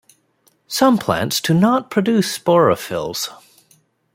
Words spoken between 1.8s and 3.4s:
produce sporophylls.